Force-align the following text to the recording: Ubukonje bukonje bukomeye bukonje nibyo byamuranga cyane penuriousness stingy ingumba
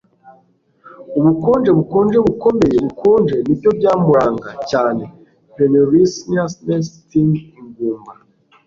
Ubukonje 1.17 1.71
bukonje 1.77 2.17
bukomeye 2.27 2.77
bukonje 2.85 3.35
nibyo 3.45 3.69
byamuranga 3.77 4.49
cyane 4.69 5.03
penuriousness 5.55 6.85
stingy 6.97 7.43
ingumba 7.59 8.11